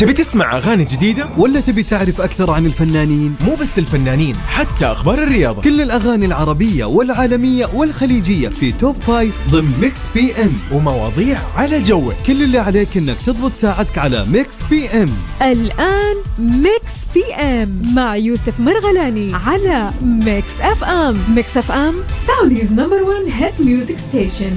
[0.00, 5.22] تبي تسمع أغاني جديدة؟ ولا تبي تعرف أكثر عن الفنانين؟ مو بس الفنانين حتى أخبار
[5.22, 5.62] الرياضة.
[5.62, 10.50] كل الأغاني العربية والعالمية والخليجية في top five ضمن Mix PM.
[10.72, 12.14] ومواضيع على جوك.
[12.26, 15.08] كل اللي عليك إنك تضبط ساعتك على ميكس بي إم.
[15.42, 21.16] الآن ميكس بي إم مع يوسف مرغلاني على Mix FM.
[21.34, 24.52] Mix FM Saudi's number 1 hit music station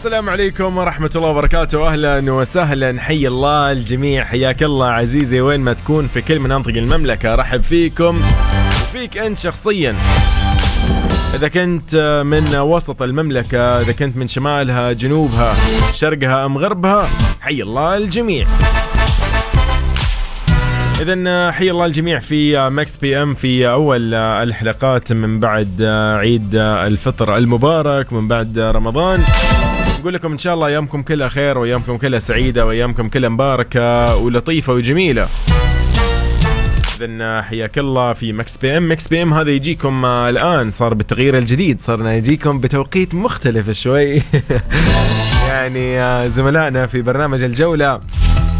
[0.00, 1.88] السلام عليكم ورحمة الله وبركاته.
[1.88, 3.00] أهلا وسهلا.
[3.00, 4.24] حي الله الجميع.
[4.24, 5.40] حياك الله عزيزي.
[5.40, 8.20] وين ما تكون في كل مناطق المملكة رحب فيكم.
[8.82, 9.94] وفيك أنت شخصيا.
[11.34, 15.54] إذا كنت من وسط المملكة إذا كنت من شمالها جنوبها
[15.92, 17.06] شرقها أم غربها
[17.40, 18.46] حي الله الجميع.
[21.00, 25.82] إذا حي الله الجميع في ماكس بي إم في أول الحلقات من بعد
[26.18, 29.24] عيد الفطر المبارك من بعد رمضان.
[30.00, 34.72] نقول لكم إن شاء الله ايامكم كلها خير وايامكم كلها سعيدة وايامكم كلها مباركة ولطيفة
[34.72, 35.26] وجميلة.
[37.00, 38.92] اذا حياك الله في Mix PM.
[38.92, 41.80] Mix PM هذا يجيكم الآن صار بالتغيير الجديد.
[41.80, 44.22] صرنا يجيكم بتوقيت مختلف شوي.
[45.50, 48.00] يعني زملائنا في برنامج الجولة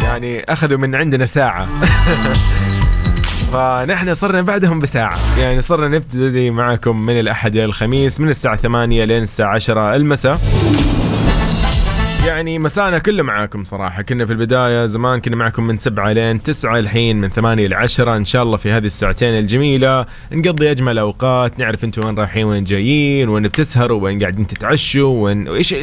[0.02, 1.68] يعني أخذوا من عندنا ساعة.
[3.52, 5.18] فنحن صرنا بعدهم بساعة.
[5.38, 10.38] يعني صرنا نبتدي معكم من الأحد إلى الخميس من الساعة 8 لين الساعة 10 المساء.
[12.26, 14.02] يعني مسانا كله معاكم صراحة.
[14.02, 18.24] كنا في البداية زمان كنا معكم من سبعة لين تسعة الحين من ثمانية لعشرة إن
[18.24, 23.28] شاء الله في هذه الساعتين الجميلة نقضي أجمل أوقات نعرف أنتم وين رايحين وين جايين
[23.28, 25.74] وين بتسهروا وين قاعدين تتعشوا وين إيش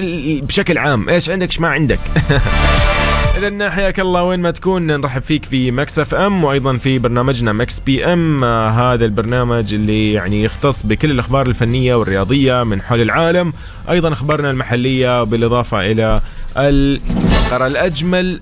[0.42, 2.00] بشكل عام إيش عندك إيش ما عندك؟
[3.38, 7.80] اذا حياك الله وين ما تكون نرحب فيك في Mix FM وأيضا في برنامجنا Mix
[7.80, 8.44] PM.
[8.44, 13.54] آه هذا البرنامج اللي يعني يختص بكل الأخبار الفنية والرياضية من حول العالم.
[13.90, 16.22] أيضا أخبارنا المحلية بالإضافة إلى
[16.58, 18.42] الفقرة الأجمل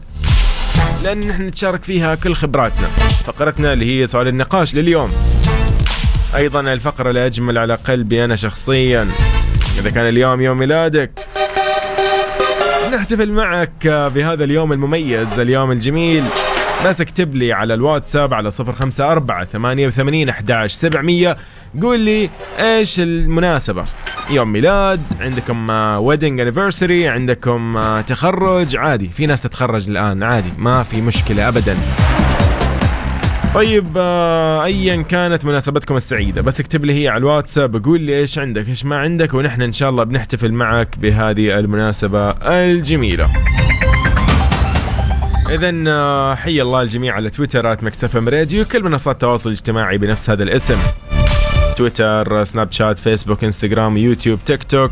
[1.03, 2.87] لأن نحن نتشارك فيها كل خبراتنا.
[3.25, 5.11] فقرتنا اللي هي سؤال النقاش لليوم.
[6.35, 9.07] أيضا الفقرة الأجمل على قلبي أنا شخصيا.
[9.79, 11.11] إذا كان اليوم يوم ميلادك
[12.95, 16.23] نحتفل معك بهذا اليوم المميز اليوم الجميل.
[16.85, 21.37] بس اكتب لي على الواتساب على 054 88 11 700
[21.81, 22.29] قول لي
[22.59, 23.83] إيش المناسبة؟
[24.31, 25.69] يوم ميلاد عندكم
[25.99, 31.77] wedding anniversary عندكم تخرج؟ عادي في ناس تتخرج الآن عادي ما في مشكلة ابدا.
[33.55, 38.69] طيب ايا كانت مناسبتكم السعيدة بس اكتب لي هي على الواتساب قول لي إيش عندك
[38.69, 43.27] إيش ما عندك ونحن إن شاء الله بنحتفل معك بهذه المناسبة الجميلة.
[45.49, 50.43] اذا حي الله الجميع على تويتر Mix FM Radio كل منصات التواصل الاجتماعي بنفس هذا
[50.43, 50.77] الاسم.
[51.75, 54.91] تويتر سناب شات فيسبوك إنستغرام يوتيوب تيك توك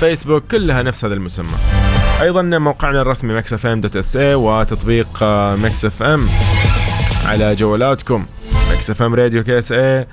[0.00, 1.56] فيسبوك كلها نفس هذا المسمى.
[2.22, 5.22] أيضا موقعنا الرسمي Mix FM dot SA وتطبيق
[5.62, 6.20] Mix FM.
[7.26, 8.26] على جوالاتكم.
[8.72, 10.06] Mix FM Radio KSA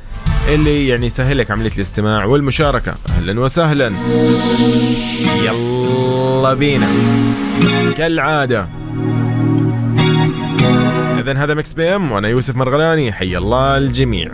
[0.53, 2.93] اللي يعني يسهل لك عملية الاستماع والمشاركة.
[3.09, 3.91] أهلا وسهلا.
[5.45, 6.87] يلا بينا.
[7.97, 8.67] كالعادة.
[11.19, 13.11] اذا هذا Mix PM وأنا يوسف مرغلاني.
[13.11, 14.31] حي الله الجميع.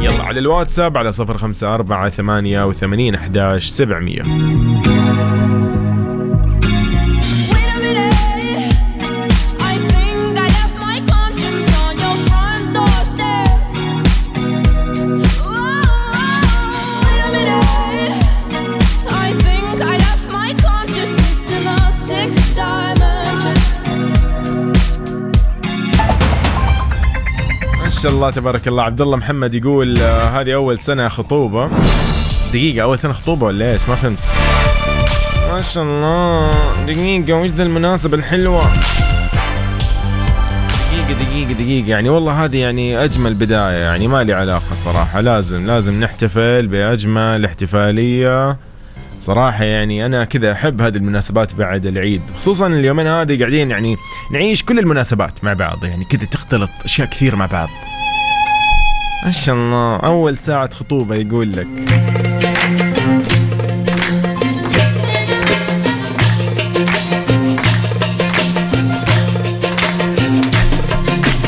[0.00, 4.22] يلا على الواتساب على 054 88 11 700
[28.02, 28.82] شاء الله تبارك الله.
[28.82, 31.70] عبد الله محمد يقول آه هذه أول سنة خطوبة.
[32.52, 34.18] دقيقة أول سنة خطوبة ولا إيش؟ ما فهمت.
[35.52, 36.50] ما شاء الله.
[36.86, 38.64] دقيقة وش ذا المناسبة الحلوة؟
[40.90, 41.88] دقيقة دقيقة دقيقة.
[41.88, 45.20] يعني والله هذه يعني أجمل بداية يعني ما لي علاقة صراحة.
[45.20, 48.56] لازم لازم نحتفل بأجمل احتفالية.
[49.18, 53.96] صراحة يعني أنا كذا أحب هذه المناسبات بعد العيد خصوصا اليومين هذه قاعدين يعني
[54.32, 57.68] نعيش كل المناسبات مع بعض يعني كذا تختلط أشياء كثير مع بعض.
[59.26, 59.96] ما شاء الله.
[59.96, 61.66] أول ساعة خطوبة يقول لك.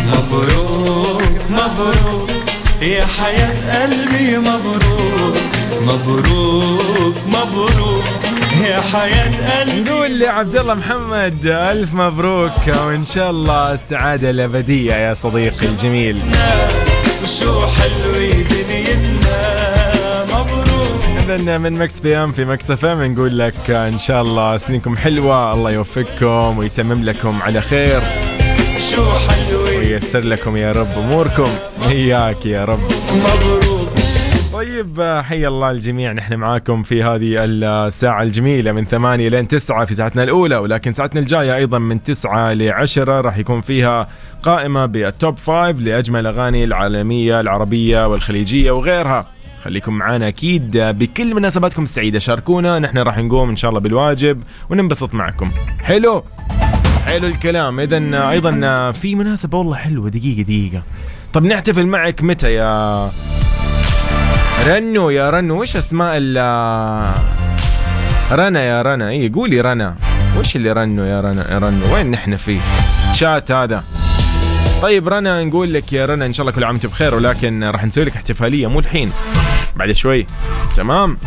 [0.07, 2.31] مبروك مبروك
[2.83, 5.37] يا حياة قلبي مبروك.
[5.83, 6.44] مبروك.
[7.55, 8.05] مبروك
[8.65, 9.81] يا حياة قلبي.
[9.81, 16.19] نقول لعبد الله محمد ألف مبروك وإن شاء الله السعادة الأبدية يا صديقي الجميل.
[17.23, 19.93] وشو حلوة دنيتنا.
[20.25, 21.31] مبروك.
[21.31, 25.71] اذا من Mix PM في Mix FM نقول لك إن شاء الله سنينكم حلوة الله
[25.71, 28.01] يوفقكم ويتمم لكم على خير.
[28.91, 31.49] شو حلوة وييسر لكم يا رب أموركم.
[31.89, 32.81] إياك يا رب.
[33.15, 33.64] مبروك.
[34.75, 36.13] طيب حي الله الجميع.
[36.13, 41.21] نحن معاكم في هذه الساعة الجميلة من ثمانية لين تسعة في ساعتنا الأولى ولكن ساعتنا
[41.21, 43.21] الجاية أيضا من تسعة لعشرة.
[43.21, 44.09] راح يكون فيها
[44.43, 49.27] قائمة بال top five لأجمل الأغاني العالمية العربية والخليجية وغيرها.
[49.63, 52.19] خليكم معنا أكيد بكل مناسباتكم السعيدة.
[52.19, 55.51] شاركونا نحن راح نقوم إن شاء الله بالواجب وننبسط معكم.
[55.83, 56.25] حلو؟
[57.07, 57.81] حلو الكلام.
[57.81, 60.83] إذا أيضا في مناسبة والله حلوة دقيقة دقيقة.
[61.33, 63.11] طب نحتفل معك متى يا
[64.67, 66.37] رنو يا رنو وش أسماء ال
[68.33, 69.09] رنا يا رنا.
[69.09, 69.95] اي قولي رنا.
[70.39, 72.61] وش اللي رنو يا رنا؟ يا رنو وين نحن فيه؟
[73.13, 73.85] شات هذا.
[74.83, 77.85] طيب رنا نقول لك يا رنا إن شاء الله كل عام وأنت بخير ولكن راح
[77.85, 79.11] نسوي لك احتفالية مو الحين.
[79.77, 80.27] بعد شوي.
[80.77, 81.19] تمام؟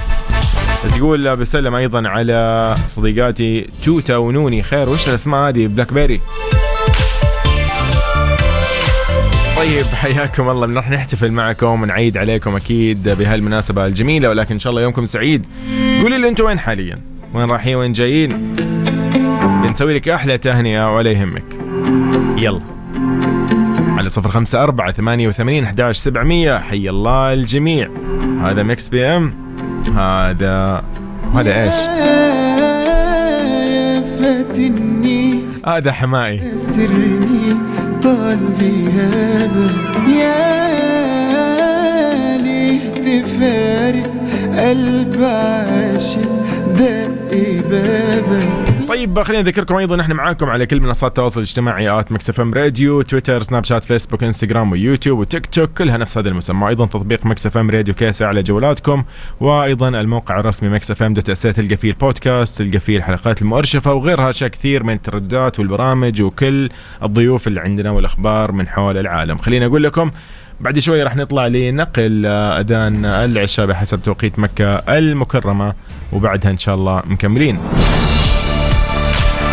[0.90, 4.64] تقول بسلم أيضا على صديقاتي توتا ونوني.
[4.64, 6.22] خير وش الأسماء هذه؟ بلاك بيري.
[9.58, 10.76] طيب حياكم الله.
[10.76, 15.46] راح نحتفل معكم ونعيد عليكم أكيد بهالمناسبة الجميلة ولكن إن شاء الله يومكم سعيد.
[16.02, 17.00] قولي لي أنتم وين حاليا؟
[17.34, 18.56] وين رايحين؟ وين جايين؟
[19.64, 21.44] بنسوي لك أحلى تهنئة ولا يهمك.
[22.38, 22.62] يلا.
[23.98, 26.58] على صفر خمسة أربعة ثمانية وثمانين أحداش سبعمية.
[26.58, 27.90] حي الله الجميع.
[28.42, 29.34] هذا Mix PM.
[29.96, 30.84] هذا
[31.34, 31.76] هذا إيش؟
[35.66, 37.56] هذا حمائي سرني
[38.02, 40.58] طال غيابك يا
[42.38, 44.14] ليه تفارق
[44.58, 46.46] قلب عاشق
[46.78, 52.30] دق بابك طيب خلينا نذكركم أيضا إحنا معاكم على كل منصات التواصل الاجتماعي at Mix
[52.30, 56.68] FM Radio تويتر سناب شات فيسبوك إنستغرام ويوتيوب وتيك توك كلها نفس هذا المسمى.
[56.68, 59.04] أيضا تطبيق Mix FM Radio KSA على جوالاتكم
[59.40, 64.30] وأيضا الموقع الرسمي Mix FM dot SA تلقى فيه البودكاست تلقى فيه الحلقات المؤرشفة وغيرها
[64.30, 66.70] أشياء كثير من الترددات والبرامج وكل
[67.04, 69.38] الضيوف اللي عندنا والأخبار من حول العالم.
[69.38, 70.12] خلينا أقول لكم
[70.60, 75.74] بعد شوي راح نطلع لنقل أذان العشاء بحسب توقيت مكة المكرمة
[76.14, 77.60] وبعدها إن شاء الله مكملين.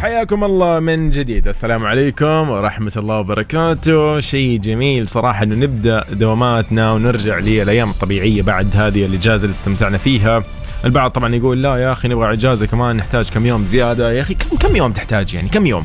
[0.00, 1.48] حياكم الله من جديد.
[1.48, 4.20] السلام عليكم ورحمة الله وبركاته.
[4.20, 10.44] شيء جميل صراحة أنه نبدأ دواماتنا ونرجع للأيام الطبيعية بعد هذه الإجازة اللي استمتعنا فيها.
[10.84, 14.12] البعض طبعا يقول لا يا أخي نبغى إجازة كمان نحتاج كم يوم زيادة.
[14.12, 15.84] يا أخي كم, كم يوم تحتاج يعني؟ كم يوم؟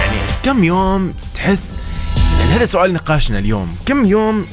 [0.00, 1.78] يعني كم يوم تحس
[2.40, 4.46] يعني هذا سؤال نقاشنا اليوم؟ كم يوم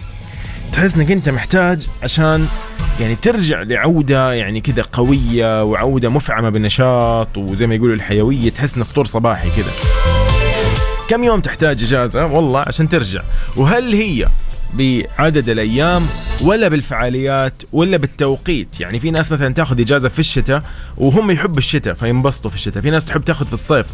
[0.74, 2.48] تحس إنك أنت محتاج عشان
[3.01, 8.83] يعني ترجع لعودة يعني كذا قوية وعودة مفعمة بالنشاط وزي ما يقولوا الحيوية تحس إنه
[8.86, 9.71] فطور صباحي كذا.
[11.09, 13.21] كم يوم تحتاج إجازة؟ والله عشان ترجع.
[13.57, 14.27] وهل هي
[14.74, 16.01] بعدد الأيام
[16.44, 20.63] ولا بالفعاليات ولا بالتوقيت؟ يعني في ناس مثلا تاخذ إجازة في الشتاء
[20.98, 22.83] وهم يحبوا الشتاء فينبسطوا في الشتاء.
[22.83, 23.86] في ناس تحب تاخذ في الصيف.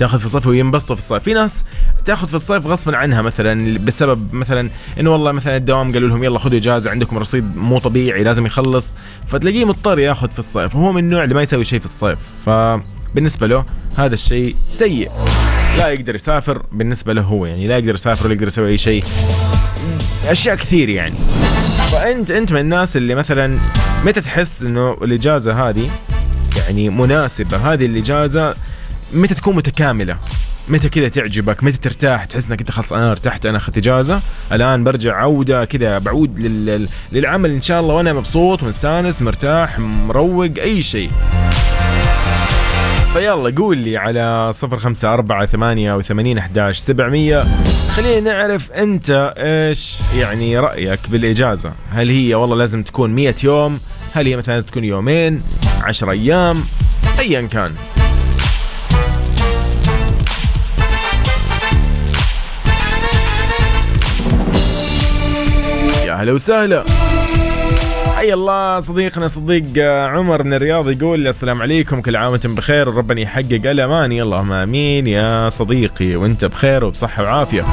[0.00, 1.22] تاخذ في الصيف وينبسطوا في الصيف.
[1.22, 1.64] في ناس
[2.04, 4.70] تاخذ في الصيف غصبا عنها مثلا بسبب مثلا
[5.00, 8.94] إنه والله مثلا الدوام قالوا لهم يلا خذوا إجازة عندكم رصيد مو طبيعي لازم يخلص.
[9.28, 12.18] فتلاقيه مضطر ياخذ في الصيف وهو من النوع اللي ما يسوي شيء في الصيف.
[12.46, 13.64] فبالنسبه له
[13.96, 15.10] هذا الشيء سيء.
[15.78, 19.04] لا يقدر يسافر بالنسبة له هو يعني لا يقدر يسافر ولا يقدر يسوي أي شيء.
[20.28, 21.14] أشياء كثير يعني.
[21.92, 23.58] فأنت أنت من الناس اللي مثلا
[24.04, 25.90] متى تحس إنه الإجازة هذه
[26.58, 28.54] يعني مناسبة؟ هذه الإجازة
[29.12, 30.16] متى تكون متكاملة؟
[30.68, 34.20] متى كذا تعجبك؟ متى ترتاح؟ تحس إنك أنت خلاص أنا ارتحت أنا أخذت إجازة
[34.52, 36.88] الآن برجع عودة كذا بعود لل...
[37.12, 41.10] للعمل إن شاء الله وأنا مبسوط مستانس مرتاح مروق أي شيء.
[43.12, 47.44] فيلا قول لي على صفر خمسة أربعة ثمانية وثمانين أحداش سبعمية.
[47.96, 53.80] خلينا نعرف أنت إيش يعني رأيك بالإجازة؟ هل هي والله لازم تكون مية يوم؟
[54.14, 55.40] هل هي مثلا لازم تكون يومين؟
[55.82, 56.56] عشر أيام؟
[57.18, 57.72] أيا كان.
[66.20, 66.84] يا هلا وسهلا.
[68.16, 73.20] حي الله صديقنا صديق عمر من الرياض يقول السلام عليكم كل عام وأنتم بخير وربنا
[73.20, 77.64] يحقق الاماني اللهم آمين يا صديقي وأنت بخير وبصحة وعافية.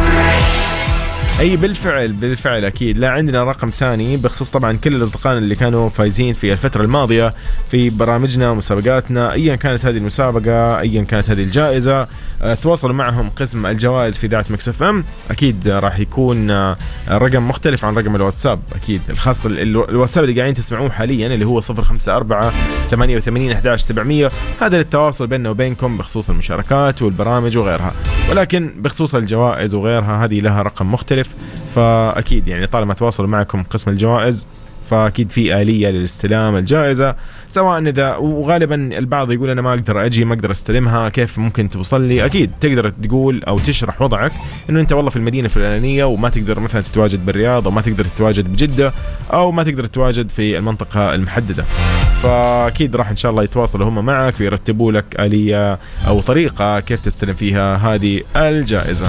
[1.39, 2.97] أي بالفعل بالفعل أكيد.
[2.97, 7.33] لا عندنا رقم ثاني بخصوص طبعا كل الأصدقاء اللي كانوا فايزين في الفترة الماضية
[7.71, 12.07] في برامجنا ومسابقاتنا ايا كانت هذه المسابقة ايا كانت هذه الجائزة.
[12.41, 15.03] آه، تواصلوا معهم قسم الجوائز في إذاعة Mix FM.
[15.31, 16.77] أكيد راح يكون آه،
[17.09, 19.01] رقم مختلف عن رقم الواتساب أكيد.
[19.09, 22.51] الخاص ال- ال- الواتساب اللي قاعدين تسمعوه حاليا اللي هو 054
[22.89, 27.93] 88 11 700 هذا للتواصل بيننا وبينكم بخصوص المشاركات والبرامج وغيرها.
[28.31, 31.26] ولكن بخصوص الجوائز وغيرها هذه لها رقم مختلف.
[31.75, 34.47] فأكيد يعني طالما تواصلوا معكم قسم الجوائز
[34.89, 37.15] فأكيد في آلية للاستلام الجائزة
[37.47, 42.01] سواء إذا وغالبا البعض يقول أنا ما أقدر أجي ما أقدر أستلمها كيف ممكن توصل
[42.01, 44.31] لي؟ أكيد تقدر تقول أو تشرح وضعك
[44.69, 48.51] إنه أنت والله في المدينة الفلانية وما تقدر مثلا تتواجد بالرياض أو ما تقدر تتواجد
[48.51, 48.93] بجدة
[49.33, 51.63] أو ما تقدر تتواجد في المنطقة المحددة.
[52.23, 57.33] فأكيد راح إن شاء الله يتواصلوا هم معك ويرتبوا لك آلية أو طريقة كيف تستلم
[57.33, 59.07] فيها هذه الجائزة.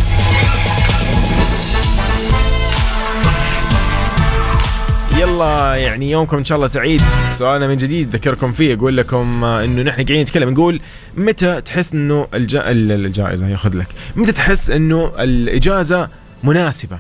[5.18, 7.02] يلا يعني يومكم إن شاء الله سعيد.
[7.32, 10.80] سؤالنا من جديد ذكركم فيه أقول لكم آه، إنه نحن قاعدين نتكلم نقول
[11.16, 12.70] متى تحس إنه الجا...
[12.70, 13.86] ال- الجائزة ياخذ لك.
[14.16, 16.08] متى تحس إنه الإجازة
[16.44, 16.98] مناسبة؟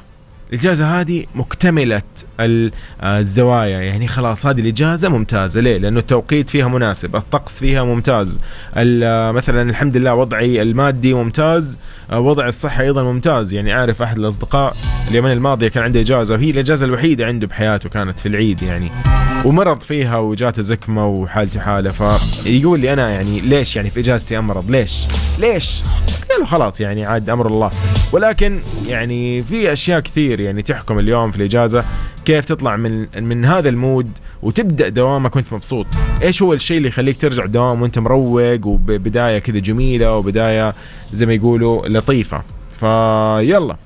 [0.52, 2.02] الإجازة هذه مكتملة
[2.40, 3.80] ال- آه، الزوايا.
[3.80, 5.60] يعني خلاص هذه الإجازة ممتازة.
[5.60, 8.40] ليه؟ لأنه التوقيت فيها مناسب الطقس فيها ممتاز
[8.76, 11.78] آه، مثلا الحمد لله وضعي المادي ممتاز
[12.12, 13.52] آه، وضعي الصحي أيضا ممتاز.
[13.54, 14.76] يعني أعرف أحد الأصدقاء
[15.10, 18.90] اليومين الماضية كان عنده إجازة وهي الإجازة الوحيدة عنده بحياته كانت في العيد يعني.
[19.44, 24.70] ومرض فيها وجاته زكمة وحالته حالة فيقول لي أنا يعني ليش يعني في إجازتي أمرض؟
[24.70, 25.04] ليش؟
[25.38, 25.82] ليش؟
[26.30, 27.70] قالوا خلاص يعني عاد أمر الله.
[28.12, 31.84] ولكن يعني في أشياء كثير يعني تحكم اليوم في الإجازة.
[32.24, 34.10] كيف تطلع من من هذا المود
[34.42, 35.86] وتبدأ دوامك وأنت مبسوط؟
[36.22, 40.74] إيش هو الشيء اللي يخليك ترجع دوام وأنت مروق وبدايه كذا جميلة وبداية
[41.12, 42.42] زي ما يقولوا لطيفة؟
[42.80, 43.76] فيلا.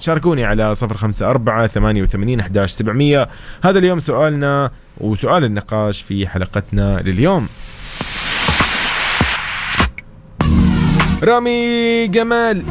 [0.00, 3.28] شاركوني على 054 88 11 700
[3.64, 7.48] هذا اليوم سؤالنا وسؤال النقاش في حلقتنا لليوم.
[11.22, 12.62] رامي جمال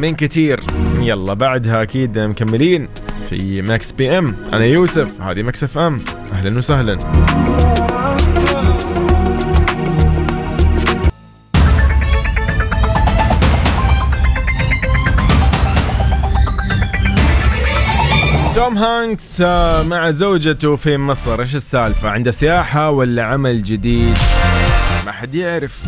[0.00, 0.60] من كتير.
[1.00, 2.88] يلا بعدها أكيد مكملين
[3.28, 4.36] في Mix PM.
[4.52, 6.00] أنا يوسف هذه Mix FM.
[6.32, 6.98] أهلا وسهلا.
[18.64, 21.40] توم هانكس آه، مع زوجته في مصر.
[21.40, 24.16] إيش السالفة؟ عنده سياحة ولا عمل جديد؟
[25.06, 25.82] ما حد يعرف.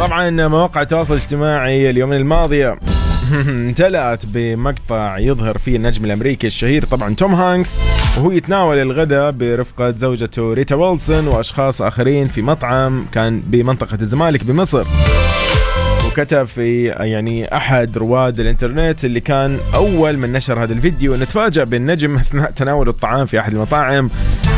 [0.00, 2.78] طبعا مواقع التواصل الاجتماعي اليومين الماضية
[3.48, 7.80] امتلأت بمقطع يظهر فيه النجم الأمريكي الشهير طبعا توم هانكس
[8.18, 14.86] وهو يتناول الغداء برفقة زوجته ريتا ويلسون وأشخاص آخرين في مطعم كان بمنطقة الزمالك بمصر.
[16.12, 21.64] وكتب في يعني أحد رواد الإنترنت اللي كان أول من نشر هذا الفيديو انه تفاجأ
[21.64, 24.10] بالنجم اثناء تناول الطعام في أحد المطاعم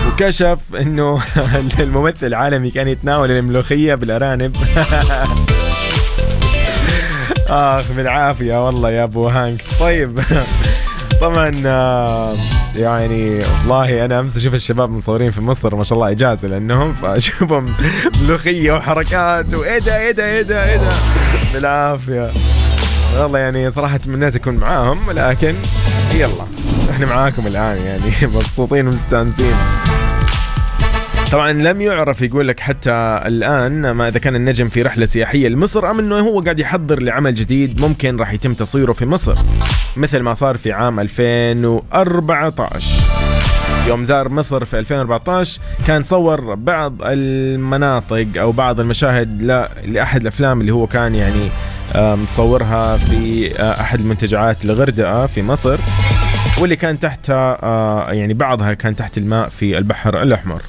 [0.09, 1.23] وكشف إنه
[1.81, 4.57] الممثل العالمي كان يتناول الملوخية بالأرانب.
[7.49, 9.79] آخ بالعافية والله يا أبو هانكس.
[9.81, 10.21] طيب
[11.21, 12.35] طبعا آه،
[12.77, 17.67] يعني والله أنا أمس أشوف الشباب مصورين في مصر ما شاء الله إجازة لأنهم فأشوفهم
[18.25, 20.93] ملوخية وحركات وإيه ده إيه ده إيه ده إيه ده.
[21.55, 22.31] بالعافية.
[23.19, 25.55] والله يعني صراحة تمنيت أكون معاهم لكن
[26.15, 26.45] يلا
[26.91, 29.55] إحنا معاكم الآن يعني مبسوطين ومستانسين.
[31.33, 35.91] طبعا لم يعرف يقول لك حتى الآن ما إذا كان النجم في رحلة سياحية لمصر
[35.91, 39.35] أم إنه هو قاعد يحضر لعمل جديد ممكن راح يتم تصويره في مصر
[39.97, 42.87] مثل ما صار في عام 2014
[43.89, 50.61] يوم زار مصر في 2014 كان صور بعض المناطق أو بعض المشاهد لا لأحد الأفلام
[50.61, 51.49] اللي هو كان يعني
[51.97, 55.79] مصورها في آه، أحد المنتجعات الغردقة في مصر
[56.61, 60.63] واللي كان تحتها آه، يعني بعضها كان تحت الماء في البحر الأحمر.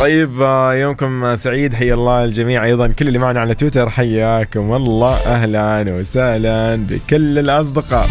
[0.00, 2.64] طيب آه، يومكم سعيد حيا الله الجميع.
[2.64, 5.14] أيضا كل اللي معنا على تويتر حياكم الله.
[5.26, 8.06] أهلا وسهلا بكل الأصدقاء.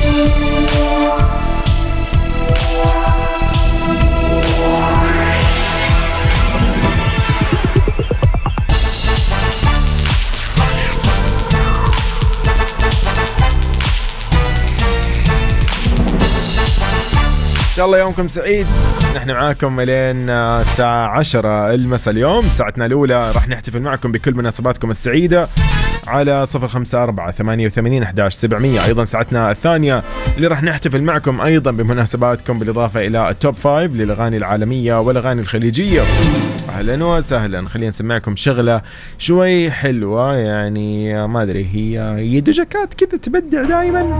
[17.69, 18.67] إن شاء الله يومكم سعيد.
[19.15, 22.41] نحن معاكم إلين آه، الساعة 10 المساء اليوم.
[22.41, 25.47] ساعتنا الأولى راح نحتفل معكم بكل مناسباتكم السعيدة
[26.07, 30.03] على 054 88 11 700 أيضا ساعتنا الثانية
[30.37, 36.01] اللي راح نحتفل معكم أيضا بمناسباتكم بالإضافة إلى التوب 5 للأغاني العالمية والأغاني الخليجية.
[36.69, 37.69] أهلا وسهلا.
[37.69, 38.81] خلينا نسمعكم شغلة
[39.17, 40.35] شوي حلوة.
[40.35, 44.19] يعني ما أدري هي هي دوجاكات كذا تبدع دائما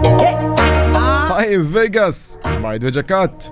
[1.30, 3.44] طيب Vegas by Doja Cat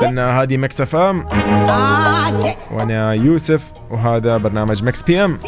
[0.00, 1.26] قلنا هذه Mix FM.
[2.70, 5.38] وأنا يوسف وهذا برنامج Mix PM.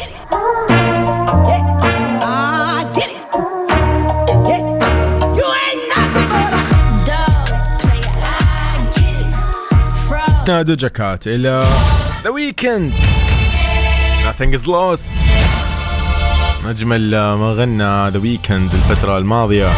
[10.49, 11.63] Doja Cat إلى
[12.23, 12.93] The Weeknd
[14.27, 15.09] Nothing Is Lost.
[16.65, 19.69] اجمل ما غنى ذا ويكند الفترة الماضية.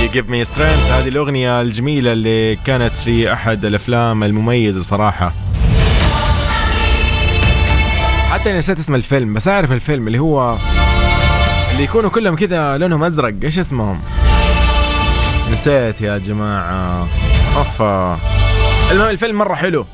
[0.00, 0.92] You give me strength.
[0.92, 5.34] هذه الأغنية الجميلة اللي كانت في أحد الأفلام المميزة صراحة.
[8.30, 10.56] حتى نسيت اسم الفيلم بس أعرف الفيلم اللي هو
[11.72, 13.34] اللي يكونوا كلهم كذا لونهم أزرق.
[13.44, 14.00] إيش اسمهم؟
[15.52, 17.08] نسيت يا جماعة.
[17.56, 18.18] أوفا.
[18.90, 19.86] المهم الفيلم مرة حلو.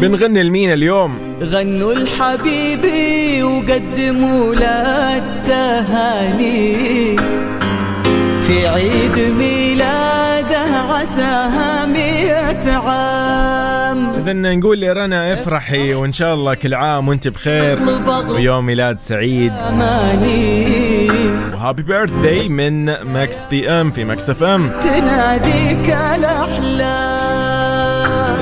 [0.00, 6.64] بنغني لمين اليوم؟ غنوا لحبيبي وقدموا له التهاني.
[8.46, 10.58] في عيد ميلاده
[10.90, 14.14] عساها مئة عام.
[14.22, 17.78] إذا نقول لرنا افرحي وإن شاء الله كل عام وإنت بخير.
[18.28, 19.52] ويوم ميلاد سعيد.
[21.54, 24.68] و happy birthday من Mix PM في Mix FM.
[24.68, 26.73] تناديك الأحلام.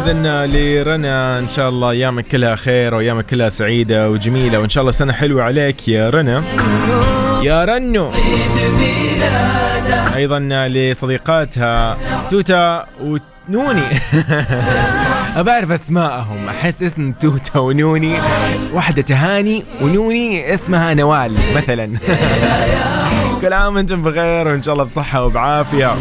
[0.07, 4.93] اذا لرنا إن شاء الله ايامك كلها خير وايامك كلها سعيدة وجميلة وإن شاء الله
[4.93, 6.43] سنة حلوة عليك يا رنا.
[7.43, 8.11] يا رنو.
[10.17, 11.97] أيضا لصديقاتها
[12.31, 13.83] توتا ونوني.
[15.47, 16.49] بعرف أسماءهم.
[16.49, 18.15] أحس اسم توتا ونوني.
[18.73, 21.99] واحدة تهاني ونوني اسمها نوال مثلا.
[23.41, 25.95] كل عام وأنتم بخير وإن شاء الله بصحة وبعافية.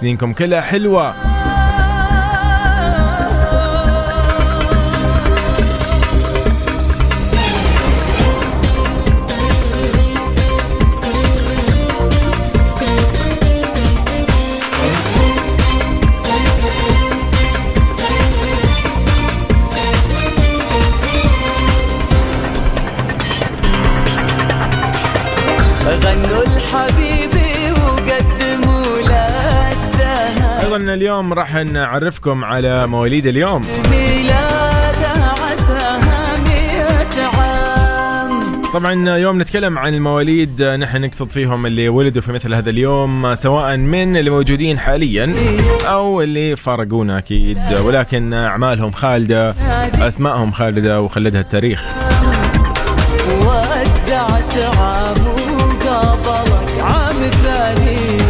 [0.00, 1.14] سنينكم كلها حلوة.
[30.94, 33.62] اليوم راح نعرفكم على مواليد اليوم.
[38.74, 43.76] طبعا يوم نتكلم عن المواليد نحن نقصد فيهم اللي ولدوا في مثل هذا اليوم سواء
[43.76, 45.34] من اللي موجودين حاليا
[45.86, 47.58] أو اللي فارقونا أكيد.
[47.84, 49.54] ولكن أعمالهم خالدة
[49.98, 51.82] اسمائهم خالدة وخلدها التاريخ.
[53.40, 58.23] ودعت عام وقابلك عام ثاني.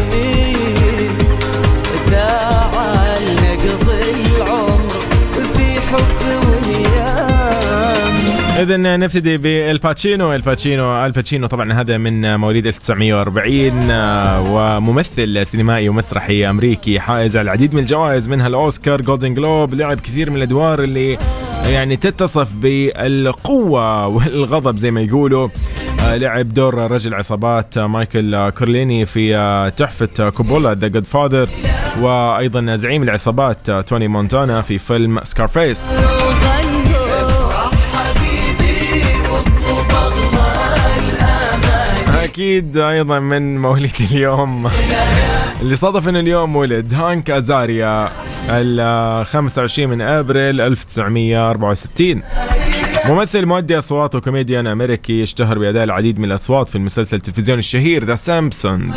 [8.59, 15.47] اذا نبتدي بآل باتشينو آل باتشينو آل باتشينو طبعا هذا من مواليد 1940 آه، وممثل
[15.47, 20.37] سينمائي ومسرحي أمريكي حائز على العديد من الجوائز منها الأوسكار Golden Globe لعب كثير من
[20.37, 21.19] الأدوار اللي
[21.67, 25.49] يعني تتصف بالقوة والغضب زي ما يقولوا.
[26.05, 31.49] آه، لعب دور رجل عصابات مايكل كورليني في آه، تحفة آه، كوبولا The Godfather
[32.01, 35.95] وأيضا زعيم العصابات توني مونتانا في فيلم Scarface
[42.35, 44.71] أكيد أيضا من مواليد اليوم.
[45.63, 48.09] اللي صادف انه اليوم ولد هانك أزاريا
[48.51, 52.23] ال 25 من أبريل 1964
[53.09, 58.15] ممثل مؤدي أصوات وكوميديان أمريكي اشتهر بأداء العديد من الأصوات في المسلسل التلفزيوني الشهير The
[58.15, 58.95] Simpsons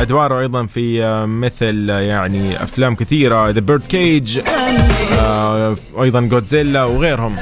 [0.00, 4.40] أدواره أيضا في آه، مثل آه، يعني أفلام كثيرة The Birdcage
[6.00, 7.36] أيضا جودزيلا وغيرهم.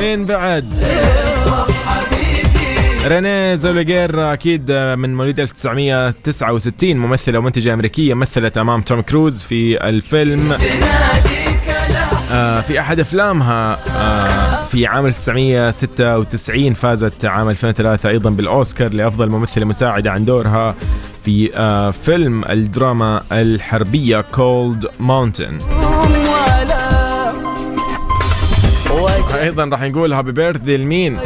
[0.00, 0.64] مين بعد
[3.06, 10.56] رينيه زيلويجر أكيد من مواليد 1969 ممثلة ومنتجة أمريكية مثلت أمام توم كروز في الفيلم
[12.32, 19.64] آه، في أحد أفلامها آه، في عام 1996 فازت عام 2003 أيضا بالأوسكار لأفضل ممثلة
[19.64, 20.74] مساعدة عن دورها
[21.24, 25.58] في آه، فيلم الدراما الحربية Cold Mountain
[29.42, 31.18] أيضا راح نقول happy birthday لمين؟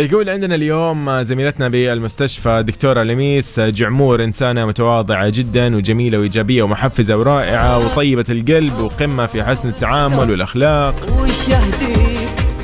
[0.00, 7.78] يقول عندنا اليوم زميلتنا بالمستشفى دكتورة لميس جعمور إنسانة متواضعة جدا وجميلة وإيجابية ومحفزة ورائعة
[7.78, 10.94] وطيبة القلب وقمة في حسن التعامل والأخلاق.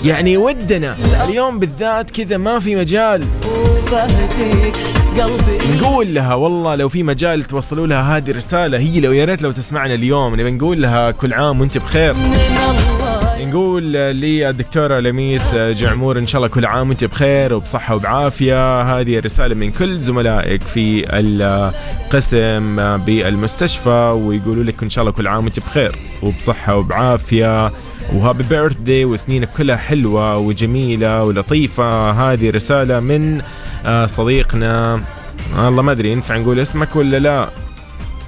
[0.04, 0.96] يعني ودنا
[1.28, 3.26] اليوم بالذات كذا ما في مجال.
[5.80, 9.52] نقول لها والله لو في مجال توصلوا لها هذه الرسالة هي لو يا ريت لو
[9.52, 12.14] تسمعنا اليوم نبي نقول لها كل عام وأنت بخير.
[12.14, 12.95] من الله
[13.46, 13.82] نقول
[14.16, 18.82] لي الدكتورة لميس جعمور إن شاء الله كل عام وأنت بخير وبصحة وبعافية.
[18.82, 25.44] هذه الرسالة من كل زملائك في القسم بالمستشفى ويقولوا لك إن شاء الله كل عام
[25.44, 27.72] وأنت بخير وبصحة وبعافية.
[28.12, 32.10] وهابي بيرثدي وسنينك كلها حلوة وجميلة ولطيفة.
[32.10, 33.42] هذه رسالة من
[33.86, 35.00] آه، صديقنا
[35.58, 37.48] والله ما أدري ينفع نقول اسمك ولا لا.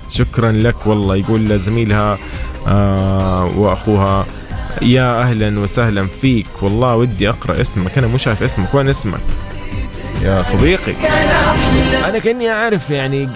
[0.08, 2.18] شكرا لك والله يقول زميلها
[2.66, 4.26] آه وأخوها
[4.82, 6.46] يا أهلا وسهلا فيك.
[6.62, 7.98] والله ودي أقرأ اسمك.
[7.98, 8.74] أنا مو شايف اسمك.
[8.74, 9.20] وين اسمك؟
[10.22, 10.92] يا صديقي.
[12.08, 13.28] أنا كأني أعرف يعني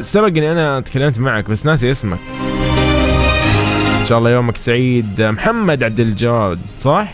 [0.00, 2.18] سبق إني أنا تكلمت معك بس ناسي اسمك.
[4.00, 5.22] إن شاء الله يومك سعيد.
[5.22, 7.08] محمد عبد الجواد صح؟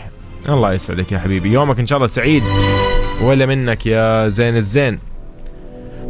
[0.49, 1.51] الله يسعدك يا حبيبي.
[1.51, 2.43] يومك إن شاء الله سعيد.
[3.23, 4.99] ولا منك يا زين الزين.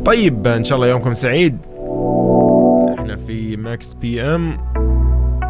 [0.06, 1.58] طيب إن شاء الله يومكم سعيد.
[3.00, 4.58] إحنا في Mix PM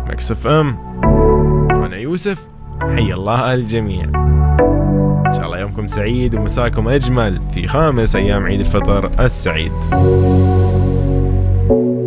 [0.07, 0.92] Mix FM.
[1.97, 2.47] يوسف.
[2.81, 4.03] حي الله الجميع.
[5.27, 9.71] إن شاء الله يومكم سعيد ومساكم أجمل في خامس أيام عيد الفطر السعيد.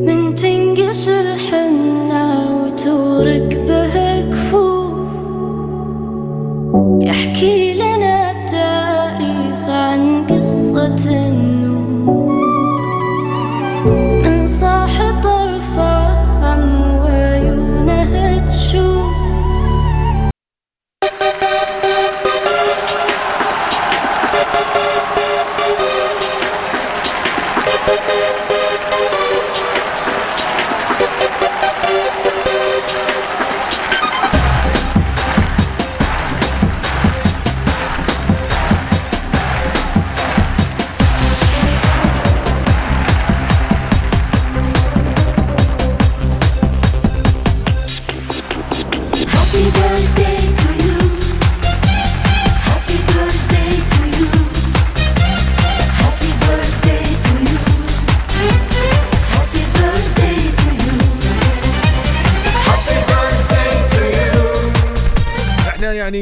[0.06, 4.96] من تنقش الحنة وتورك به كفوف
[7.00, 11.30] يحكي لنا التاريخ عن قصة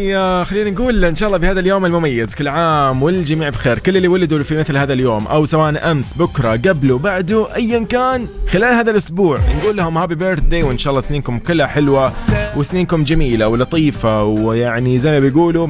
[0.05, 2.35] يعني آه، خلينا نقول إن شاء الله بهذا اليوم المميز.
[2.35, 3.79] كل عام والجميع بخير.
[3.79, 8.27] كل اللي ولدوا في مثل هذا اليوم أو سواء أمس بكرة قبله بعده ايا كان
[8.51, 12.13] خلال هذا الأسبوع نقول لهم happy birthday وإن شاء الله سنينكم كلها حلوة
[12.57, 15.69] وسنينكم جميلة ولطيفة ويعني زي ما بيقولوا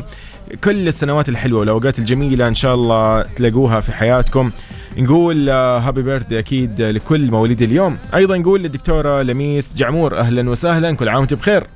[0.65, 4.51] كل السنوات الحلوة والأوقات الجميلة إن شاء الله تلاقوها في حياتكم.
[4.99, 7.97] نقول happy birthday أكيد لكل مواليد اليوم.
[8.15, 11.67] أيضا نقول للدكتورة لميس جعمور أهلا وسهلا كل عام وانت بخير.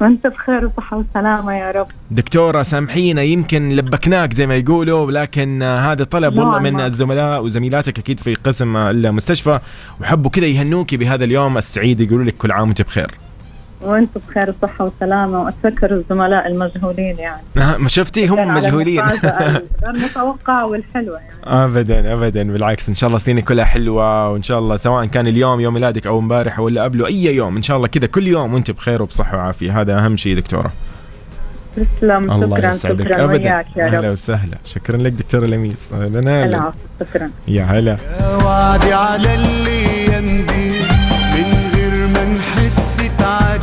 [0.00, 1.86] وأنت بخير وصحة وسلامة يا رب.
[2.10, 7.44] دكتورة سامحينا يمكن لبكناك زي ما يقولوا لكن آه، هذا طلب والله من ما- الزملاء
[7.44, 9.58] وزميلاتك أكيد في قسم المستشفى
[10.00, 13.10] وحبوا كذا يهنوكي بهذا اليوم السعيد يقولوا لك كل عام وأنت بخير.
[13.82, 17.42] وانت بخير وصحة وسلامة وأتذكر الزملاء المجهولين يعني.
[17.56, 19.00] آه، ما شفتي؟ هم مجهولين.
[19.00, 19.48] المفاجأة
[19.88, 21.64] الغير متوقعة والحلوة يعني.
[21.64, 25.60] ابدا ابدا بالعكس إن شاء الله سنينك كلها حلوة وإن شاء الله سواء كان اليوم
[25.60, 28.70] يوم ميلادك أو امبارح ولا قبله أي يوم إن شاء الله كذا كل يوم وأنت
[28.70, 29.80] بخير وبصحة وعافية.
[29.80, 30.70] هذا أهم شيء دكتورة.
[31.98, 34.58] تسلم الله شكرا يسعدك شكرا ابدا وياك يا أهلا وسهلا.
[34.64, 37.30] شكرا لك دكتورة لميس أهلا هلا العفو شكرا.
[37.48, 37.96] يا هلا.
[38.44, 40.65] وعدي على الأيام دي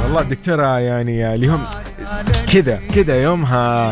[0.03, 1.63] والله الدكتورة يعني اليوم
[2.53, 3.91] كذا كذا يومها.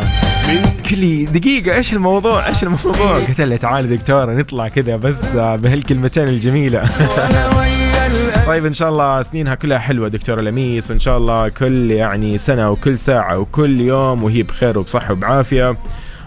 [0.90, 6.84] كلي دقيقة إيش الموضوع؟ إيش الموضوع؟ قلت لها تعالي دكتورة نطلع كذا بس بهالكلمتين الجميلة.
[8.48, 12.70] طيب إن شاء الله سنينها كلها حلوة دكتورة لميس وإن شاء الله كل يعني سنة
[12.70, 15.76] وكل ساعة وكل يوم وهي بخير وبصحة وبعافية.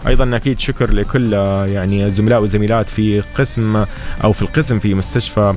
[0.07, 1.33] أيضا أكيد شكر لكل
[1.67, 3.85] يعني الزملاء والزميلات في قسم
[4.23, 5.53] أو في القسم في مستشفى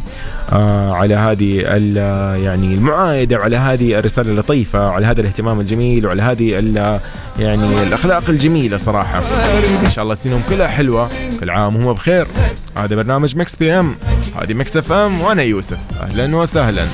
[0.52, 1.60] آه، على هذه
[2.44, 6.50] يعني المعايدة وعلى هذه الرسالة اللطيفة وعلى هذا الاهتمام الجميل وعلى هذه
[7.38, 9.22] يعني الأخلاق الجميلة صراحة.
[9.84, 11.08] إن شاء الله سنهم كلها حلوة
[11.40, 12.26] كل عام وهم بخير.
[12.76, 13.94] هذا برنامج Mix PM
[14.42, 15.78] هذه Mix FM وأنا يوسف.
[16.00, 16.86] أهلا وسهلا.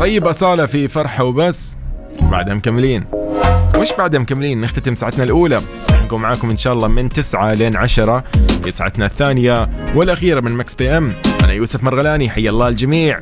[0.00, 1.78] طيب أصالة في فرحة وبس.
[2.20, 3.04] بعدها مكملين
[3.78, 5.60] وش بعدها مكملين نختتم ساعتنا الأولى.
[6.00, 8.24] حنكون معاكم إن شاء الله من 9 لين 10
[8.64, 11.12] في ساعتنا الثانية والأخيرة من Mix PM.
[11.44, 13.20] أنا يوسف مرغلاني حيا الله الجميع.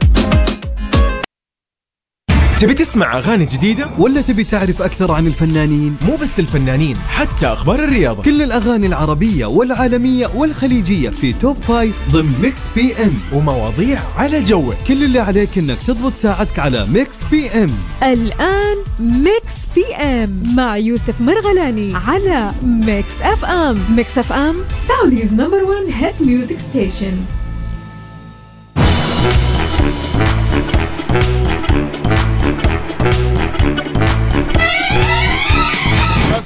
[2.61, 7.85] تبي تسمع أغاني جديدة؟ ولا تبي تعرف أكثر عن الفنانين؟ مو بس الفنانين حتى أخبار
[7.85, 8.23] الرياضة.
[8.23, 13.11] كل الأغاني العربية والعالمية والخليجية في top five ضمن Mix PM.
[13.33, 14.75] ومواضيع على جوك.
[14.89, 17.71] كل اللي عليك إنك تضبط ساعتك على Mix PM.
[18.03, 23.79] الآن Mix PM مع يوسف مرغلاني على Mix FM.
[23.97, 27.17] Mix FM Saudi's number 1 hit music station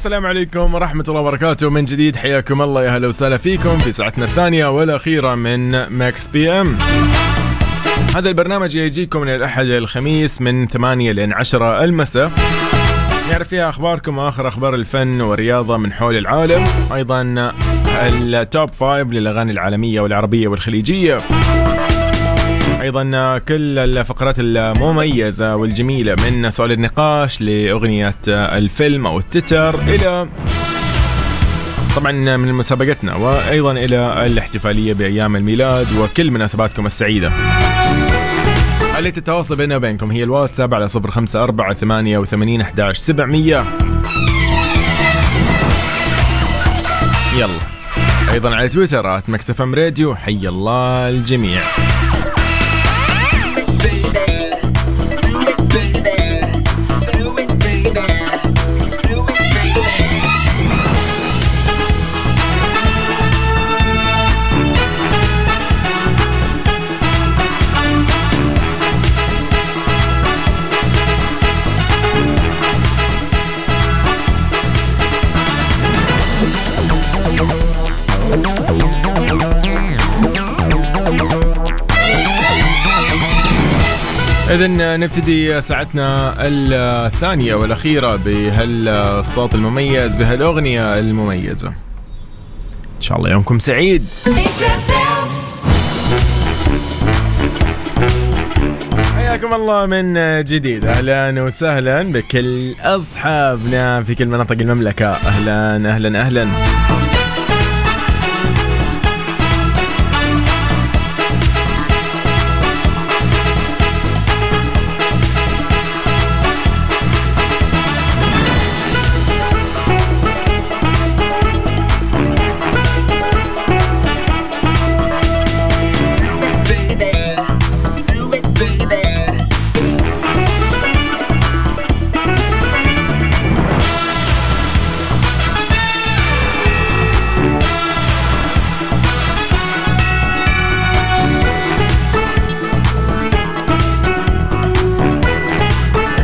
[0.02, 1.70] السلام عليكم ورحمة الله وبركاته.
[1.70, 6.76] من جديد حياكم الله يا هلا وسهلا فيكم في ساعتنا الثانية والأخيرة من Mix PM
[8.16, 12.30] هذا البرنامج يجيكم من الأحد إلى الخميس من 8 لين 10 المساء.
[13.30, 16.64] نعرف فيها أخباركم وآخر أخبار الفن والرياضة من حول العالم.
[16.94, 17.52] أيضا
[17.96, 21.18] ال top five للأغاني العالمية والعربية والخليجية.
[22.82, 30.28] أيضا كل الفقرات المميزة والجميلة من سؤال النقاش لأغنية الفيلم أو التتر إلى
[31.96, 37.32] طبعا من مسابقتنا وأيضا إلى الاحتفالية بأيام الميلاد وكل مناسباتكم السعيدة.
[38.98, 43.64] آلية التواصل بيننا وبينكم هي الواتساب على 054 88 11 700
[47.36, 47.58] يلا.
[48.32, 51.60] أيضا على تويتر ميكس أف إم راديو حي الله الجميع.
[84.62, 91.68] إذا نبتدي ساعتنا الثانية والأخيرة بهالصوت المميز بهالأغنية المميزة.
[92.96, 94.04] إن شاء الله يومكم سعيد.
[99.16, 100.84] حياكم الله من جديد.
[100.84, 105.10] أهلا وسهلا بكل أصحابنا في كل مناطق المملكة.
[105.10, 106.46] أهلا أهلا أهلا.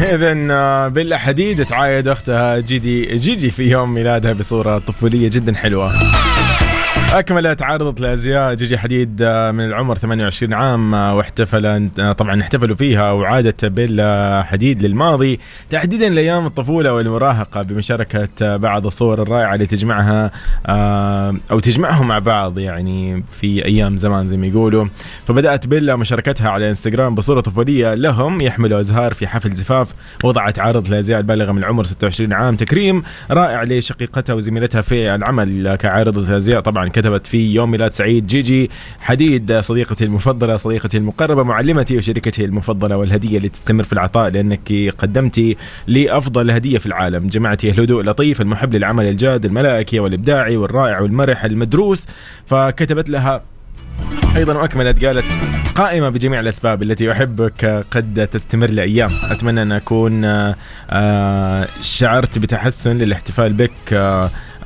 [0.09, 5.92] اذا بيلا حديد تعايد أختها جيجي جيجي في يوم ميلادها بصورة طفولية جدا حلوة.
[7.14, 8.55] أكملت عارضة الأزياء.
[8.55, 11.66] جيجي حديد آه، من العمر 28 عام آه، واحتفل
[12.01, 15.40] آه، طبعا احتفلوا فيها وعادت بيلا حديد للماضي.
[15.71, 20.31] تحديدا لأيام الطفولة والمراهقة بمشاركة آه، بعض الصور الرائعة اللي تجمعها
[21.51, 24.87] أو تجمعهم مع بعض يعني في أيام زمان زي ما يقولوا.
[25.27, 29.88] فبدأت بيلا مشاركتها على إنستغرام بصورة طفولية لهم يحملوا أزهار في حفل زفاف.
[30.25, 36.37] وضعت عارضة الأزياء البالغة من العمر 26 عام تكريم رائع لشقيقتها وزميلتها في العمل كعارضة
[36.37, 42.45] أزياء طبعا كتبت في يوم ميلاد سعيد جيجي حديد صديقتي المفضلة صديقتي المقربة معلمتي وشريكتي
[42.45, 45.57] المفضلة والهدية اللي تستمر في العطاء لأنك قدمتي
[45.89, 47.29] لي أفضل هدية في العالم.
[47.29, 52.07] جمعتي الهدوء اللطيف المحب للعمل الجاد الملائكي والإبداعي والرائع والمرح المدروس.
[52.47, 53.43] فكتبت لها
[54.37, 55.25] أيضا وأكملت قالت
[55.75, 59.11] قائمة بجميع الأسباب التي أحبك قد تستمر لأيام.
[59.31, 60.55] أتمنى أن أكون آه،
[60.91, 63.95] آه، شعرت بتحسن للاحتفال بك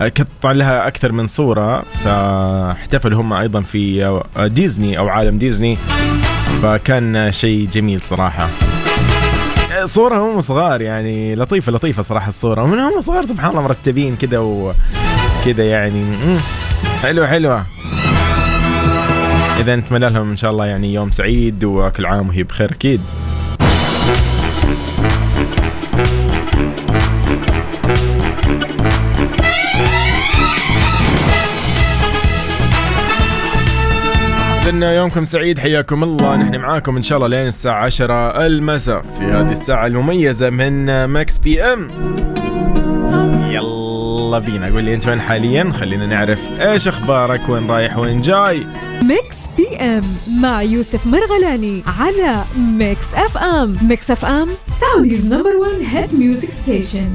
[0.05, 5.79] قطع لها أكثر من صورة فاحتفلوا هم أيضا في ديزني أو عالم ديزني
[6.63, 8.49] فكان شيء جميل صراحة.
[9.85, 14.39] صورة هم صغار يعني لطيفة لطيفة صراحة الصورة ومن هم صغار سبحان الله مرتبين كذا
[14.39, 16.05] وكذا يعني.
[17.03, 17.65] حلوة حلوة.
[19.61, 23.01] إذا نتمنى لهم إن شاء الله يعني يوم سعيد وكل عام وهي بخير أكيد.
[34.67, 36.37] إذن يومكم سعيد حياكم الله.
[36.37, 41.39] نحن معاكم إن شاء الله لين الساعة 10 المساء في هذه الساعة المميزة من ماكس
[41.39, 41.89] بي إم.
[43.51, 48.67] يلا بينا قول لي أنت وين حاليا؟ خلينا نعرف إيش أخبارك وين رايح وين جاي.
[49.03, 50.05] Mix PM
[50.41, 52.45] مع يوسف مرغلاني على
[52.79, 53.73] ميكس أف إم.
[53.89, 57.09] ميكس أف إم Saudi's number 1 hit music station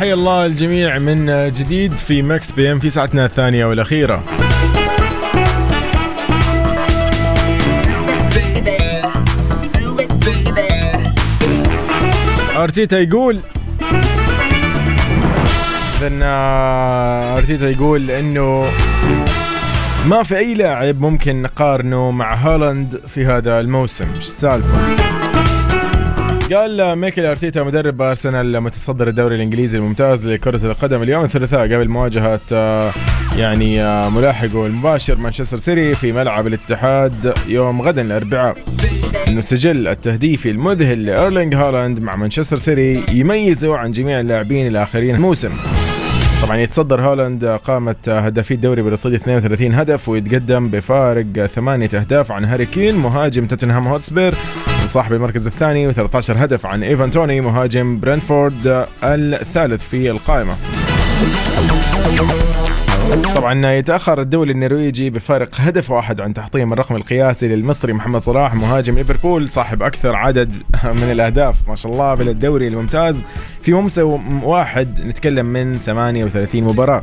[0.00, 4.24] اذا حي الله الجميع من جديد في Mix PM في ساعتنا الثانية والأخيرة.
[12.56, 13.40] أرتيتا يقول
[16.22, 18.66] آه، أرتيتا يقول إنه
[20.06, 24.06] ما في أي لاعب ممكن نقارنه مع هالاند في هذا الموسم.
[24.14, 25.19] إيش السالفة؟
[26.52, 32.40] قال ميكل أرتيتا مدرب أرسنال متصدر الدوري الإنجليزي الممتاز لكرة القدم اليوم الثلاثاء قبل مواجهة
[32.52, 32.92] آه،
[33.36, 38.56] يعني آه، ملاحقه المباشر مانشستر سيتي في ملعب الاتحاد يوم غدا الأربعاء.
[39.28, 45.52] انه سجل التهديفي المذهل لإيرلينج هالاند مع مانشستر سيتي يميزه عن جميع اللاعبين الآخرين الموسم.
[46.42, 52.66] طبعا يتصدر هالاند قائمة هدافي الدوري برصيد 32 هدف ويتقدم بفارق ثمانية أهداف عن هاري
[52.66, 54.34] كين مهاجم توتنهام هوتسبير
[54.84, 60.54] وصاحب المركز الثاني و13 هدف عن إيفان توني مهاجم برنتفورد الثالث في القائمة.
[63.10, 68.94] طبعا يتأخر الدولي النرويجي بفارق هدف واحد عن تحطيم الرقم القياسي للمصري محمد صلاح مهاجم
[68.94, 70.52] ليفربول صاحب أكثر عدد
[70.84, 73.24] من الأهداف ما شاء الله بالدوري الممتاز.
[73.60, 77.02] في موسم واحد نتكلم من 38 مباراة.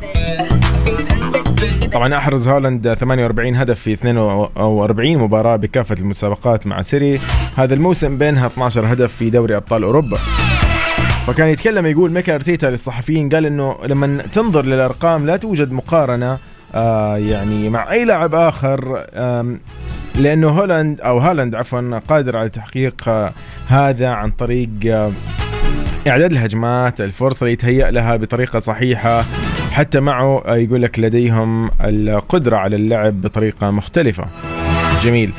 [1.92, 7.20] طبعا أحرز هالاند 48 هدف في 42 مباراة بكافة المسابقات مع سيتي.
[7.56, 10.18] هذا الموسم بينها 12 هدف في دوري أبطال أوروبا.
[11.28, 16.38] فكان يتكلم يقول ميكل أرتيتا للصحفيين قال إنه لما تنظر للأرقام لا توجد مقارنة
[16.74, 19.06] آه يعني مع أي لاعب آخر
[20.18, 23.32] لأنه هولاند أو هالاند عفوا قادر على تحقيق آه
[23.68, 24.70] هذا عن طريق
[26.06, 29.24] إعداد الهجمات الفرصة اللي يتهيأ لها بطريقة صحيحة.
[29.72, 34.24] حتى معه آه، يقول لك لديهم القدرة على اللعب بطريقة مختلفة.
[35.02, 35.32] جميل.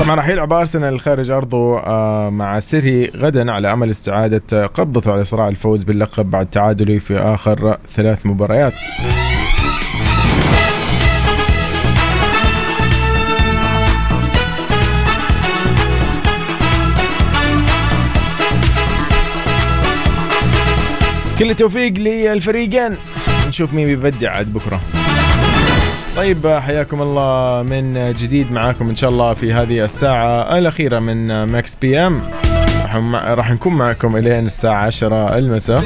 [0.00, 5.24] طبعا راح يلعب أرسنال خارج أرضه آه، مع سيتي غدا على أمل استعادة قبضته على
[5.24, 8.72] صراع الفوز باللقب بعد تعادله في آخر ثلاث مباريات.
[21.38, 22.96] كل التوفيق للفريقين
[23.48, 24.80] نشوف مين بيبدع عاد بكرة.
[26.18, 31.74] طيب حياكم الله من جديد معاكم إن شاء الله في هذه الساعة الأخيرة من ماكس
[31.74, 32.20] بي إم.
[33.14, 35.80] راح نكون معكم إلين الساعة 10 المساء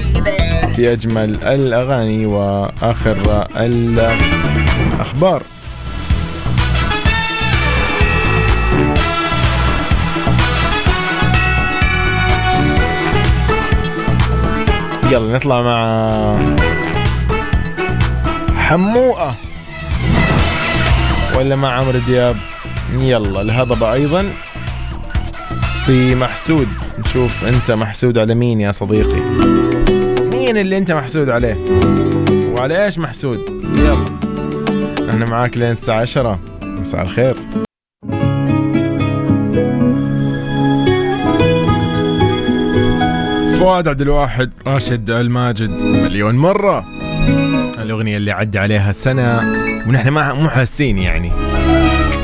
[0.76, 5.42] في أجمل الأغاني وآخر الأخبار.
[15.10, 16.36] يلا نطلع مع
[18.56, 19.34] حموقه
[21.42, 22.36] ولا مع عمرو دياب؟
[23.00, 24.30] يلا الهضبة أيضا.
[25.86, 26.66] في محسود
[26.98, 29.20] نشوف أنت محسود على مين يا صديقي؟
[30.32, 31.56] مين اللي أنت محسود عليه؟
[32.30, 34.06] وعلى إيش محسود؟ يلا.
[35.12, 37.36] أنا معاك لين الساعة 10 مساء الخير.
[43.58, 46.84] فؤاد عبد الواحد راشد الماجد مليون مرة.
[47.82, 49.71] الأغنية اللي عدى عليها سنة.
[49.86, 51.32] ونحن ما مو حاسين يعني.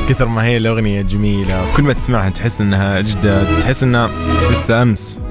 [0.09, 4.09] كثر ما هي الأغنية جميلة وكل ما تسمعها تحس إنها جدد تحس إنها
[4.51, 5.21] لسه أمس.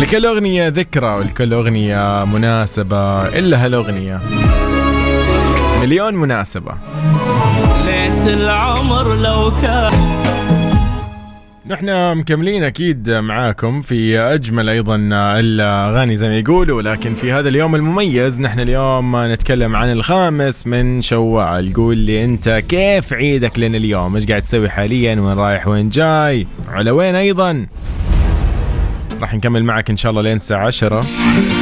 [0.00, 4.20] لكل أغنية ذكرى ولكل أغنية مناسبة إلا هالأغنية.
[5.82, 6.72] مليون مناسبة.
[7.86, 9.92] ليت العمر لو كان
[11.70, 17.74] نحن مكملين أكيد معاكم في أجمل أيضا الأغاني زي ما يقولوا لكن في هذا اليوم
[17.74, 21.72] المميز نحن اليوم نتكلم عن الخامس من شوال.
[21.72, 26.46] قول لي أنت كيف عيدك لنا اليوم؟ إيش قاعد تسوي حاليا؟ وين رايح؟ وين جاي؟
[26.68, 27.66] على وين أيضا؟
[29.20, 31.04] راح نكمل معك إن شاء الله لين الساعة 10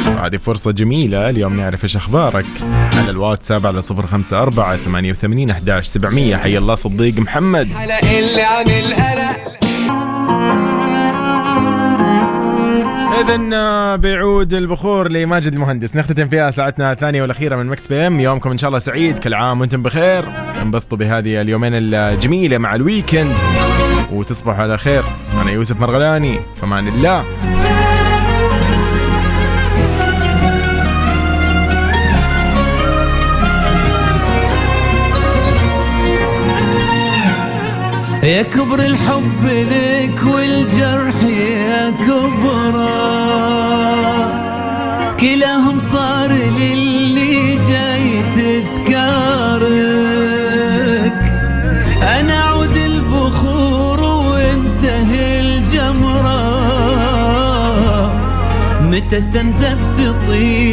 [0.07, 2.45] وهذه فرصة جميلة اليوم نعرف إيش أخبارك.
[2.93, 7.67] على الواتساب على 054 88 11 700 حي الله صديق محمد.
[7.67, 9.24] حلق اللي عن القلق
[13.21, 15.95] اذا بيعود البخور لماجد المهندس.
[15.95, 18.19] نختتم فيها ساعتنا الثانية والأخيرة من Mix PM.
[18.19, 19.19] يومكم إن شاء الله سعيد.
[19.19, 20.23] كل عام وأنتم بخير.
[20.61, 23.33] انبسطوا بهذه اليومين الجميلة مع ال weekend.
[24.11, 25.03] وتصبحوا على خير.
[25.41, 26.39] أنا يوسف مرغلاني.
[26.55, 27.23] فمان الله.
[38.23, 39.45] يا كبر الحب
[40.05, 43.25] لك والجرح يا كبره
[45.19, 49.65] كلاهم صار للي جاي تذكارك.
[52.19, 56.45] أنا أعود البخور وانتهي الجمرة.
[58.81, 59.97] متى استنزفت
[60.27, 60.65] طيب